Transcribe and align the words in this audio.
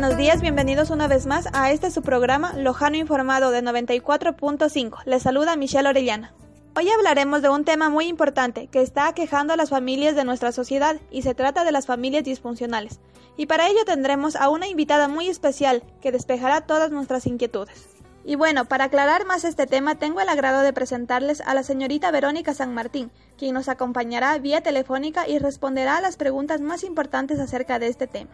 buenos 0.00 0.16
días, 0.16 0.40
bienvenidos 0.40 0.88
una 0.88 1.08
vez 1.08 1.26
más 1.26 1.46
a 1.52 1.72
este 1.72 1.90
su 1.90 2.00
programa 2.00 2.54
Lojano 2.54 2.96
Informado 2.96 3.50
de 3.50 3.62
94.5. 3.62 5.02
Les 5.04 5.22
saluda 5.22 5.56
Michelle 5.56 5.90
Orellana. 5.90 6.32
Hoy 6.74 6.88
hablaremos 6.88 7.42
de 7.42 7.50
un 7.50 7.66
tema 7.66 7.90
muy 7.90 8.06
importante 8.06 8.68
que 8.68 8.80
está 8.80 9.08
aquejando 9.08 9.52
a 9.52 9.58
las 9.58 9.68
familias 9.68 10.16
de 10.16 10.24
nuestra 10.24 10.52
sociedad 10.52 10.96
y 11.10 11.20
se 11.20 11.34
trata 11.34 11.64
de 11.64 11.72
las 11.72 11.84
familias 11.84 12.24
disfuncionales. 12.24 12.98
Y 13.36 13.44
para 13.44 13.68
ello 13.68 13.84
tendremos 13.84 14.36
a 14.36 14.48
una 14.48 14.68
invitada 14.68 15.06
muy 15.06 15.28
especial 15.28 15.82
que 16.00 16.12
despejará 16.12 16.62
todas 16.62 16.90
nuestras 16.90 17.26
inquietudes. 17.26 17.90
Y 18.24 18.36
bueno, 18.36 18.64
para 18.64 18.84
aclarar 18.84 19.26
más 19.26 19.44
este 19.44 19.66
tema 19.66 19.96
tengo 19.96 20.22
el 20.22 20.30
agrado 20.30 20.62
de 20.62 20.72
presentarles 20.72 21.42
a 21.42 21.52
la 21.52 21.62
señorita 21.62 22.10
Verónica 22.10 22.54
San 22.54 22.72
Martín, 22.72 23.10
quien 23.36 23.52
nos 23.52 23.68
acompañará 23.68 24.38
vía 24.38 24.62
telefónica 24.62 25.28
y 25.28 25.38
responderá 25.38 25.98
a 25.98 26.00
las 26.00 26.16
preguntas 26.16 26.62
más 26.62 26.84
importantes 26.84 27.38
acerca 27.38 27.78
de 27.78 27.88
este 27.88 28.06
tema. 28.06 28.30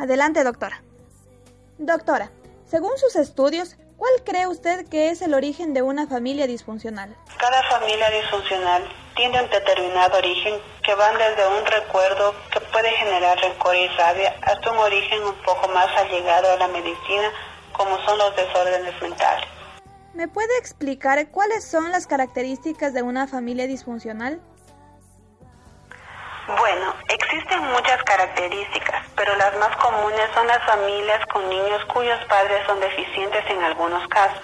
Adelante, 0.00 0.42
doctora. 0.44 0.82
Doctora, 1.76 2.30
según 2.64 2.96
sus 2.96 3.16
estudios, 3.16 3.76
¿cuál 3.98 4.10
cree 4.24 4.46
usted 4.46 4.88
que 4.88 5.10
es 5.10 5.20
el 5.20 5.34
origen 5.34 5.74
de 5.74 5.82
una 5.82 6.06
familia 6.06 6.46
disfuncional? 6.46 7.14
Cada 7.38 7.62
familia 7.64 8.08
disfuncional 8.08 8.82
tiene 9.14 9.42
un 9.42 9.50
determinado 9.50 10.16
origen 10.16 10.54
que 10.82 10.94
van 10.94 11.18
desde 11.18 11.46
un 11.46 11.66
recuerdo 11.66 12.34
que 12.50 12.60
puede 12.72 12.88
generar 12.92 13.38
rencor 13.40 13.76
y 13.76 13.88
rabia 13.88 14.34
hasta 14.40 14.72
un 14.72 14.78
origen 14.78 15.22
un 15.22 15.34
poco 15.44 15.68
más 15.68 15.88
allegado 15.98 16.50
a 16.50 16.56
la 16.56 16.68
medicina 16.68 17.30
como 17.72 17.98
son 18.06 18.16
los 18.16 18.34
desórdenes 18.36 18.94
mentales. 19.02 19.44
¿Me 20.14 20.28
puede 20.28 20.56
explicar 20.58 21.30
cuáles 21.30 21.62
son 21.62 21.90
las 21.90 22.06
características 22.06 22.94
de 22.94 23.02
una 23.02 23.26
familia 23.26 23.66
disfuncional? 23.66 24.40
Bueno, 26.58 26.94
existen 27.08 27.60
muchas 27.72 28.02
características, 28.02 29.06
pero 29.14 29.36
las 29.36 29.56
más 29.58 29.76
comunes 29.76 30.28
son 30.34 30.46
las 30.46 30.62
familias 30.64 31.24
con 31.26 31.48
niños 31.48 31.84
cuyos 31.86 32.18
padres 32.24 32.66
son 32.66 32.80
deficientes 32.80 33.44
en 33.50 33.62
algunos 33.62 34.06
casos. 34.08 34.42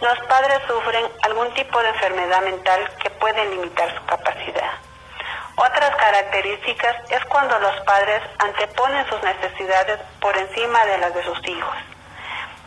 Los 0.00 0.18
padres 0.28 0.60
sufren 0.68 1.06
algún 1.22 1.52
tipo 1.54 1.80
de 1.82 1.88
enfermedad 1.88 2.42
mental 2.42 2.88
que 3.02 3.10
puede 3.10 3.44
limitar 3.46 3.92
su 3.96 4.04
capacidad. 4.06 4.70
Otras 5.56 5.96
características 5.96 6.96
es 7.10 7.24
cuando 7.24 7.58
los 7.58 7.80
padres 7.80 8.22
anteponen 8.38 9.04
sus 9.08 9.20
necesidades 9.22 9.98
por 10.20 10.36
encima 10.36 10.84
de 10.84 10.98
las 10.98 11.14
de 11.14 11.24
sus 11.24 11.48
hijos. 11.48 11.76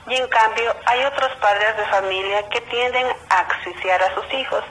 Y 0.08 0.16
en 0.16 0.28
cambio 0.28 0.76
hay 0.88 1.06
otros 1.06 1.32
padres 1.38 1.78
de 1.78 1.86
familia 1.86 2.50
que 2.50 2.60
tienden 2.62 3.08
a 3.30 3.40
asfixiar 3.40 4.04
a 4.04 4.14
sus 4.14 4.34
hijos 4.34 4.66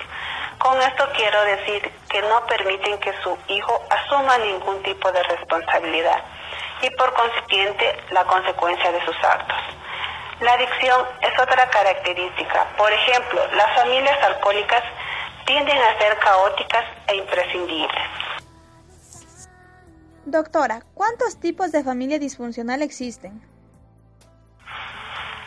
con 0.61 0.80
esto 0.83 1.08
quiero 1.16 1.42
decir 1.44 1.91
que 2.11 2.20
no 2.20 2.44
permiten 2.47 2.98
que 3.00 3.12
su 3.22 3.36
hijo 3.48 3.83
asuma 3.89 4.36
ningún 4.39 4.83
tipo 4.83 5.11
de 5.11 5.22
responsabilidad 5.22 6.22
y 6.83 6.91
por 6.91 7.12
consiguiente 7.14 7.97
la 8.10 8.25
consecuencia 8.25 8.93
de 8.93 9.04
sus 9.06 9.16
actos. 9.25 9.56
La 10.41 10.53
adicción 10.53 11.06
es 11.22 11.38
otra 11.41 11.69
característica. 11.70 12.66
Por 12.76 12.93
ejemplo, 12.93 13.41
las 13.54 13.75
familias 13.75 14.22
alcohólicas 14.22 14.82
tienden 15.47 15.78
a 15.78 15.99
ser 15.99 16.19
caóticas 16.19 16.84
e 17.09 17.16
imprescindibles. 17.16 18.03
Doctora, 20.26 20.82
¿cuántos 20.94 21.41
tipos 21.41 21.72
de 21.72 21.82
familia 21.82 22.19
disfuncional 22.19 22.82
existen? 22.82 23.43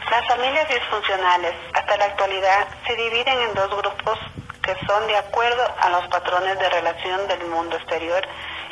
Las 0.10 0.28
familias 0.28 0.68
disfuncionales 0.70 1.54
hasta 1.74 1.98
la 1.98 2.06
actualidad 2.06 2.68
se 2.88 2.96
dividen 2.96 3.42
en 3.42 3.54
dos 3.54 3.70
grupos 3.78 4.20
que 4.64 4.76
son 4.88 5.08
de 5.08 5.18
acuerdo 5.18 5.64
a 5.80 5.90
los 5.90 6.08
patrones 6.08 6.58
de 6.58 6.70
relación 6.70 7.28
del 7.28 7.46
mundo 7.48 7.76
exterior 7.76 8.26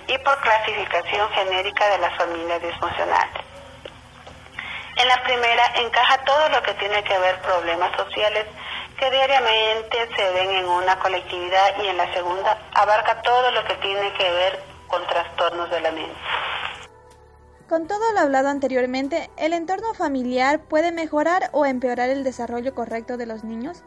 y 0.07 0.17
por 0.19 0.39
clasificación 0.39 1.29
genérica 1.31 1.87
de 1.89 1.97
las 1.99 2.15
familias 2.17 2.61
disfuncionales. 2.61 3.45
En 4.95 5.07
la 5.07 5.21
primera 5.23 5.63
encaja 5.75 6.17
todo 6.25 6.49
lo 6.49 6.63
que 6.63 6.73
tiene 6.75 7.03
que 7.03 7.17
ver 7.17 7.39
problemas 7.41 7.95
sociales 7.97 8.45
que 8.97 9.09
diariamente 9.09 9.97
se 10.15 10.31
ven 10.31 10.51
en 10.51 10.65
una 10.65 10.97
colectividad 10.99 11.83
y 11.83 11.87
en 11.87 11.97
la 11.97 12.13
segunda 12.13 12.57
abarca 12.73 13.21
todo 13.21 13.51
lo 13.51 13.63
que 13.65 13.73
tiene 13.75 14.13
que 14.13 14.31
ver 14.31 14.63
con 14.87 15.05
trastornos 15.07 15.69
de 15.71 15.81
la 15.81 15.91
mente. 15.91 16.19
Con 17.67 17.87
todo 17.87 18.11
lo 18.13 18.19
hablado 18.19 18.49
anteriormente, 18.49 19.29
¿el 19.37 19.53
entorno 19.53 19.93
familiar 19.93 20.59
puede 20.59 20.91
mejorar 20.91 21.49
o 21.53 21.65
empeorar 21.65 22.09
el 22.09 22.23
desarrollo 22.23 22.75
correcto 22.75 23.17
de 23.17 23.25
los 23.25 23.43
niños? 23.43 23.83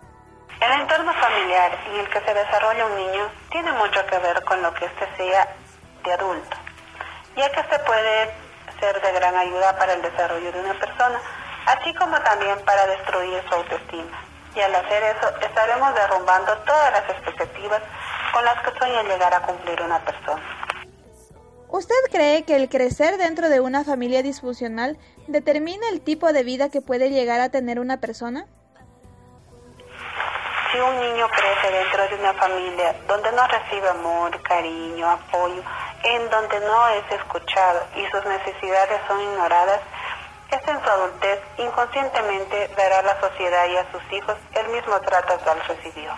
El 0.64 0.80
entorno 0.80 1.12
familiar 1.12 1.78
en 1.88 2.00
el 2.00 2.08
que 2.08 2.20
se 2.22 2.32
desarrolla 2.32 2.86
un 2.86 2.96
niño 2.96 3.30
tiene 3.50 3.70
mucho 3.72 4.00
que 4.06 4.16
ver 4.16 4.42
con 4.44 4.62
lo 4.62 4.72
que 4.72 4.86
éste 4.86 5.06
sea 5.14 5.46
de 6.02 6.12
adulto, 6.14 6.56
ya 7.36 7.52
que 7.52 7.60
este 7.60 7.78
puede 7.80 8.30
ser 8.80 8.98
de 8.98 9.12
gran 9.12 9.36
ayuda 9.36 9.76
para 9.76 9.92
el 9.92 10.00
desarrollo 10.00 10.50
de 10.52 10.60
una 10.60 10.72
persona, 10.80 11.20
así 11.66 11.92
como 11.96 12.18
también 12.22 12.58
para 12.64 12.86
destruir 12.86 13.42
su 13.46 13.54
autoestima. 13.56 14.24
Y 14.56 14.60
al 14.60 14.74
hacer 14.74 15.02
eso 15.02 15.36
estaremos 15.42 15.94
derrumbando 15.94 16.56
todas 16.64 16.92
las 16.92 17.10
expectativas 17.10 17.82
con 18.32 18.42
las 18.46 18.62
que 18.62 18.78
sueña 18.78 19.02
llegar 19.02 19.34
a 19.34 19.42
cumplir 19.42 19.82
una 19.82 20.02
persona. 20.02 20.42
¿Usted 21.68 21.94
cree 22.10 22.44
que 22.44 22.56
el 22.56 22.70
crecer 22.70 23.18
dentro 23.18 23.50
de 23.50 23.60
una 23.60 23.84
familia 23.84 24.22
disfuncional 24.22 24.96
determina 25.26 25.90
el 25.90 26.00
tipo 26.00 26.32
de 26.32 26.42
vida 26.42 26.70
que 26.70 26.80
puede 26.80 27.10
llegar 27.10 27.40
a 27.40 27.50
tener 27.50 27.80
una 27.80 28.00
persona? 28.00 28.46
Si 30.74 30.80
un 30.80 30.98
niño 30.98 31.28
crece 31.28 31.72
dentro 31.72 32.08
de 32.08 32.14
una 32.16 32.34
familia 32.34 32.96
donde 33.06 33.30
no 33.30 33.46
recibe 33.46 33.88
amor, 33.90 34.42
cariño, 34.42 35.08
apoyo, 35.08 35.62
en 36.02 36.28
donde 36.30 36.58
no 36.66 36.88
es 36.88 37.12
escuchado 37.12 37.86
y 37.94 38.04
sus 38.10 38.26
necesidades 38.26 39.00
son 39.06 39.20
ignoradas, 39.20 39.80
este 40.50 40.72
en 40.72 40.82
su 40.82 40.90
adultez 40.90 41.38
inconscientemente 41.58 42.70
dará 42.76 42.98
a 42.98 43.02
la 43.02 43.20
sociedad 43.20 43.68
y 43.68 43.76
a 43.76 43.92
sus 43.92 44.02
hijos 44.14 44.36
el 44.50 44.68
mismo 44.72 45.00
trato 45.02 45.38
que 45.44 45.50
él 45.52 45.58
recibió. 45.68 46.12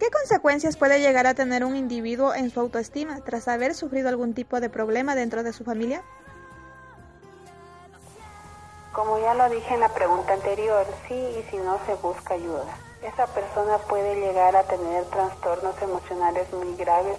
¿Qué 0.00 0.10
consecuencias 0.10 0.76
puede 0.76 0.98
llegar 0.98 1.28
a 1.28 1.34
tener 1.34 1.64
un 1.64 1.76
individuo 1.76 2.34
en 2.34 2.50
su 2.50 2.58
autoestima 2.58 3.20
tras 3.24 3.46
haber 3.46 3.76
sufrido 3.76 4.08
algún 4.08 4.34
tipo 4.34 4.58
de 4.58 4.68
problema 4.68 5.14
dentro 5.14 5.44
de 5.44 5.52
su 5.52 5.62
familia? 5.62 6.02
Como 8.90 9.20
ya 9.20 9.32
lo 9.34 9.48
dije 9.48 9.74
en 9.74 9.80
la 9.80 9.90
pregunta 9.90 10.32
anterior, 10.32 10.84
sí 11.06 11.14
y 11.14 11.46
si 11.52 11.56
no 11.58 11.78
se 11.86 11.94
busca 11.94 12.34
ayuda 12.34 12.64
esa 13.06 13.26
persona 13.28 13.78
puede 13.88 14.16
llegar 14.16 14.56
a 14.56 14.64
tener 14.64 15.04
trastornos 15.04 15.80
emocionales 15.80 16.52
muy 16.52 16.74
graves 16.76 17.16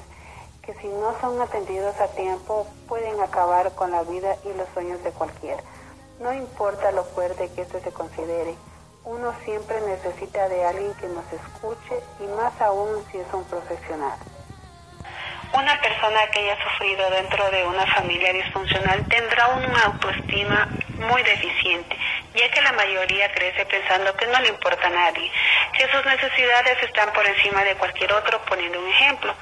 que 0.61 0.73
si 0.75 0.87
no 0.87 1.15
son 1.21 1.41
atendidos 1.41 1.95
a 2.01 2.09
tiempo 2.09 2.67
pueden 2.89 3.19
acabar 3.21 3.73
con 3.73 3.91
la 3.91 4.03
vida 4.03 4.35
y 4.43 4.53
los 4.57 4.67
sueños 4.73 5.01
de 5.03 5.11
cualquiera. 5.11 5.63
No 6.19 6.33
importa 6.33 6.91
lo 6.91 7.05
fuerte 7.05 7.49
que 7.55 7.61
esto 7.61 7.79
se 7.79 7.91
considere, 7.91 8.55
uno 9.05 9.33
siempre 9.45 9.79
necesita 9.81 10.49
de 10.49 10.65
alguien 10.65 10.93
que 10.95 11.07
nos 11.07 11.23
escuche 11.31 12.03
y 12.19 12.27
más 12.35 12.59
aún 12.59 13.06
si 13.09 13.19
es 13.19 13.33
un 13.33 13.45
profesional. 13.45 14.19
Una 15.53 15.79
persona 15.79 16.19
que 16.31 16.39
haya 16.39 16.57
sufrido 16.62 17.09
dentro 17.12 17.50
de 17.50 17.65
una 17.65 17.85
familia 17.95 18.33
disfuncional 18.33 19.07
tendrá 19.07 19.47
una 19.47 19.81
autoestima 19.83 20.67
muy 21.00 21.23
deficiente, 21.23 21.95
ya 22.35 22.51
que 22.51 22.62
la 22.62 22.73
mayoría 22.73 23.31
crece 23.31 23.65
pensando 23.65 24.13
que 24.17 24.27
no 24.27 24.39
le 24.41 24.50
importa 24.50 24.88
a 24.88 24.89
nadie, 24.89 25.31
que 25.77 25.88
sus 25.89 26.03
necesidades 26.06 26.81
están 26.81 27.13
por 27.13 27.25
encima 27.25 27.63
de 27.63 27.75
cualquier 27.75 28.12
otro, 28.12 28.41
poniendo 28.45 28.79
un 28.79 28.89
ejemplo. 28.89 29.33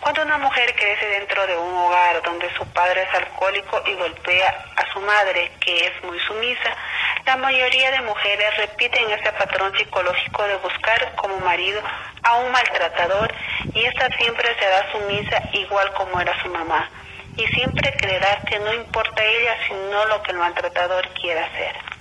Cuando 0.00 0.22
una 0.22 0.36
mujer 0.38 0.74
crece 0.76 1.06
dentro 1.06 1.46
de 1.46 1.56
un 1.56 1.74
hogar 1.74 2.22
donde 2.22 2.52
su 2.54 2.66
padre 2.66 3.02
es 3.02 3.14
alcohólico 3.14 3.82
y 3.86 3.94
golpea 3.94 4.66
a 4.76 4.92
su 4.92 5.00
madre, 5.00 5.50
que 5.60 5.86
es 5.86 6.04
muy 6.04 6.18
sumisa, 6.20 6.76
la 7.24 7.36
mayoría 7.36 7.90
de 7.90 8.02
mujeres 8.02 8.56
repiten 8.58 9.10
ese 9.10 9.32
patrón 9.32 9.76
psicológico 9.76 10.42
de 10.44 10.56
buscar 10.56 11.14
como 11.16 11.38
marido 11.38 11.80
a 12.22 12.36
un 12.36 12.52
maltratador 12.52 13.32
y 13.74 13.84
esta 13.84 14.08
siempre 14.18 14.54
será 14.58 14.92
sumisa 14.92 15.42
igual 15.52 15.92
como 15.94 16.20
era 16.20 16.40
su 16.42 16.48
mamá 16.48 16.88
y 17.36 17.46
siempre 17.48 17.96
creerá 17.96 18.42
que 18.46 18.58
no 18.58 18.74
importa 18.74 19.24
ella 19.24 19.56
sino 19.66 20.04
lo 20.06 20.22
que 20.22 20.32
el 20.32 20.38
maltratador 20.38 21.08
quiera 21.20 21.44
hacer. 21.44 21.97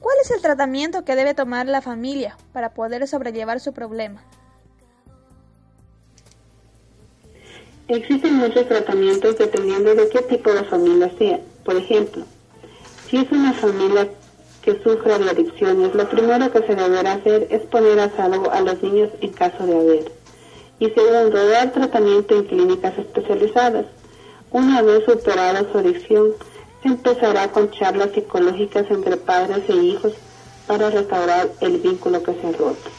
¿Cuál 0.00 0.16
es 0.22 0.30
el 0.30 0.40
tratamiento 0.40 1.04
que 1.04 1.14
debe 1.14 1.34
tomar 1.34 1.66
la 1.66 1.82
familia 1.82 2.36
para 2.52 2.72
poder 2.72 3.06
sobrellevar 3.06 3.60
su 3.60 3.72
problema? 3.72 4.22
Existen 7.88 8.36
muchos 8.36 8.66
tratamientos 8.66 9.36
dependiendo 9.36 9.94
de 9.94 10.08
qué 10.08 10.22
tipo 10.22 10.52
de 10.52 10.64
familia 10.64 11.10
sea. 11.18 11.40
Por 11.64 11.76
ejemplo, 11.76 12.24
si 13.08 13.18
es 13.18 13.30
una 13.30 13.52
familia 13.52 14.08
que 14.62 14.80
sufre 14.82 15.18
de 15.18 15.30
adicciones, 15.30 15.94
lo 15.94 16.08
primero 16.08 16.50
que 16.50 16.60
se 16.66 16.74
deberá 16.74 17.14
hacer 17.14 17.48
es 17.50 17.62
poner 17.62 17.98
a 18.00 18.10
salvo 18.16 18.50
a 18.50 18.60
los 18.60 18.82
niños 18.82 19.10
en 19.20 19.32
caso 19.32 19.66
de 19.66 19.76
haber. 19.76 20.12
Y 20.78 20.88
segundo, 20.90 21.48
dar 21.48 21.72
tratamiento 21.72 22.36
en 22.36 22.44
clínicas 22.44 22.96
especializadas. 22.96 23.86
Una 24.50 24.82
vez 24.82 25.04
superada 25.04 25.64
su 25.70 25.78
adicción, 25.78 26.32
empezará 26.84 27.48
con 27.48 27.70
charlas 27.70 28.10
psicológicas 28.12 28.86
entre 28.90 29.16
padres 29.16 29.68
e 29.68 29.74
hijos 29.74 30.14
para 30.66 30.90
restaurar 30.90 31.48
el 31.60 31.78
vínculo 31.78 32.22
que 32.22 32.32
se 32.34 32.52
roto. 32.52 32.90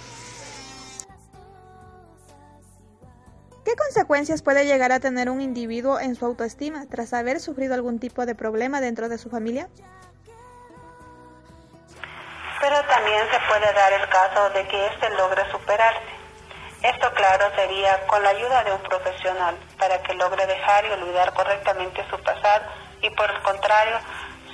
¿Qué 3.64 3.76
consecuencias 3.76 4.42
puede 4.42 4.66
llegar 4.66 4.92
a 4.92 5.00
tener 5.00 5.30
un 5.30 5.42
individuo 5.42 6.00
en 6.00 6.16
su 6.16 6.26
autoestima 6.26 6.86
tras 6.90 7.14
haber 7.14 7.40
sufrido 7.40 7.74
algún 7.74 8.00
tipo 8.00 8.26
de 8.26 8.36
problema 8.36 8.82
dentro 8.82 9.08
de 9.08 9.18
su 9.18 9.30
familia? 9.30 9.70
Pero 12.60 12.76
también 12.88 13.22
se 13.32 13.40
puede 13.48 13.74
dar 13.74 13.94
el 13.94 14.10
caso 14.10 14.50
de 14.52 14.68
que 14.68 14.88
éste 14.88 15.10
logre 15.12 15.42
superarse. 15.52 16.12
Esto, 16.84 17.12
claro, 17.14 17.46
sería 17.56 18.06
con 18.08 18.22
la 18.24 18.30
ayuda 18.30 18.64
de 18.64 18.74
un 18.74 18.82
profesional 18.82 19.58
para 19.78 20.02
que 20.02 20.14
logre 20.16 20.46
dejar 20.46 20.86
y 20.86 20.90
olvidar 20.90 21.34
correctamente 21.34 22.04
su 22.10 22.18
pasado 22.24 22.66
y 23.02 23.10
por 23.12 23.30
el 23.30 23.42
contrario, 23.42 23.98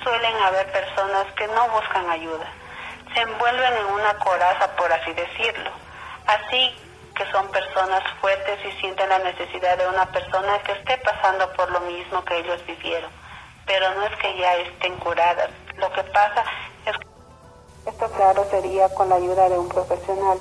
suelen 0.02 0.36
haber 0.36 0.70
personas 0.72 1.26
que 1.34 1.46
no 1.48 1.68
buscan 1.68 2.10
ayuda. 2.10 2.46
Se 3.14 3.20
envuelven 3.20 3.74
en 3.74 3.86
una 3.86 4.14
coraza, 4.18 4.74
por 4.76 4.92
así 4.92 5.12
decirlo. 5.12 5.70
Así 6.26 6.74
que 7.14 7.30
son 7.32 7.48
personas 7.48 8.02
fuertes 8.20 8.58
y 8.64 8.80
sienten 8.80 9.08
la 9.08 9.18
necesidad 9.18 9.76
de 9.76 9.88
una 9.88 10.06
persona 10.06 10.58
que 10.60 10.72
esté 10.72 10.96
pasando 10.98 11.52
por 11.54 11.70
lo 11.70 11.80
mismo 11.80 12.24
que 12.24 12.38
ellos 12.38 12.64
vivieron. 12.66 13.10
Pero 13.66 13.94
no 13.94 14.06
es 14.06 14.16
que 14.16 14.36
ya 14.38 14.54
estén 14.56 14.96
curadas. 14.98 15.50
Lo 15.76 15.92
que 15.92 16.04
pasa 16.04 16.44
es 16.86 16.96
que 16.96 17.90
esto 17.90 18.10
claro 18.12 18.46
sería 18.50 18.88
con 18.94 19.08
la 19.08 19.16
ayuda 19.16 19.48
de 19.48 19.58
un 19.58 19.68
profesional 19.68 20.38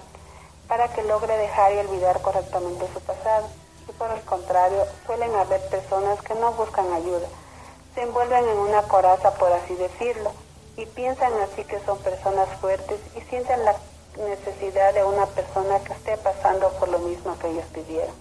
para 0.68 0.88
que 0.94 1.04
logre 1.04 1.36
dejar 1.38 1.74
y 1.74 1.80
olvidar 1.80 2.21
correctamente 2.21 2.88
su 2.94 3.01
pasado. 3.01 3.50
Y 3.88 3.92
por 3.94 4.12
el 4.12 4.21
contrario, 4.21 4.86
suelen 5.06 5.33
haber 5.36 5.62
personas 5.69 6.21
que 6.21 6.36
no 6.36 6.51
buscan 6.54 6.92
ayuda. 6.94 7.27
Se 7.97 8.03
envuelven 8.03 8.47
en 8.47 8.59
una 8.59 8.83
coraza, 8.83 9.31
por 9.39 9.51
así 9.51 9.73
decirlo, 9.73 10.31
y 10.75 10.85
piensan 10.85 11.33
así 11.41 11.63
que 11.63 11.79
son 11.79 11.97
personas 11.97 12.47
fuertes 12.61 12.99
y 13.15 13.21
sienten 13.21 13.65
la 13.65 13.73
necesidad 14.19 14.94
de 14.94 15.03
una 15.03 15.25
persona 15.25 15.79
que 15.79 15.94
esté 15.94 16.15
pasando 16.17 16.69
por 16.73 16.89
lo 16.89 16.99
mismo 16.99 17.35
que 17.39 17.49
ellos 17.49 17.65
vivieron. 17.73 18.13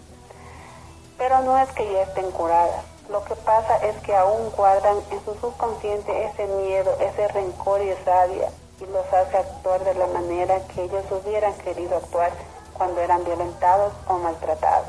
Pero 1.19 1.43
no 1.43 1.59
es 1.59 1.69
que 1.73 1.93
ya 1.93 2.05
estén 2.05 2.31
curadas. 2.31 2.87
Lo 3.11 3.23
que 3.27 3.35
pasa 3.37 3.77
es 3.85 3.95
que 4.03 4.17
aún 4.17 4.51
guardan 4.57 4.97
en 5.11 5.23
su 5.27 5.35
subconsciente 5.35 6.25
ese 6.25 6.47
miedo, 6.47 6.97
ese 6.99 7.29
rencor 7.29 7.83
y 7.83 7.93
rabia 8.07 8.49
y 8.81 8.87
los 8.87 9.05
hace 9.13 9.37
actuar 9.37 9.85
de 9.85 9.93
la 9.93 10.07
manera 10.07 10.59
que 10.69 10.85
ellos 10.85 11.05
hubieran 11.11 11.53
querido 11.59 11.99
actuar 11.99 12.33
cuando 12.73 13.03
eran 13.03 13.23
violentados 13.27 13.93
o 14.09 14.15
maltratados. 14.15 14.89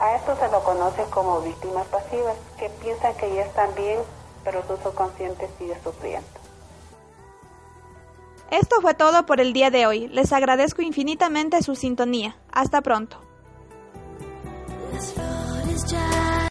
A 0.00 0.14
esto 0.14 0.36
se 0.36 0.48
lo 0.48 0.62
conoce 0.62 1.02
como 1.10 1.40
víctimas 1.40 1.86
pasivas, 1.88 2.36
que 2.58 2.70
piensan 2.82 3.14
que 3.16 3.34
ya 3.34 3.42
están 3.42 3.74
bien, 3.74 3.98
pero 4.44 4.62
su 4.66 4.76
subconsciente 4.76 5.48
sigue 5.58 5.76
sufriendo. 5.82 6.28
Esto 8.50 8.80
fue 8.80 8.94
todo 8.94 9.26
por 9.26 9.40
el 9.40 9.52
día 9.52 9.70
de 9.70 9.86
hoy. 9.86 10.08
Les 10.08 10.32
agradezco 10.32 10.82
infinitamente 10.82 11.62
su 11.62 11.74
sintonía. 11.74 12.36
Hasta 12.50 12.80
pronto. 12.80 13.18